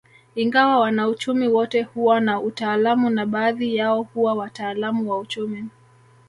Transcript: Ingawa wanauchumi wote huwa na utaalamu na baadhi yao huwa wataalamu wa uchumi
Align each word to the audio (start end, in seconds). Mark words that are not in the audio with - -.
Ingawa 0.35 0.79
wanauchumi 0.79 1.47
wote 1.47 1.81
huwa 1.83 2.19
na 2.19 2.41
utaalamu 2.41 3.09
na 3.09 3.25
baadhi 3.25 3.75
yao 3.75 4.01
huwa 4.03 4.33
wataalamu 4.33 5.09
wa 5.11 5.19
uchumi 5.19 5.69